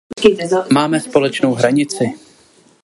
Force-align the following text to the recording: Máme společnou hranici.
Máme 0.73 0.99
společnou 0.99 1.53
hranici. 1.53 2.05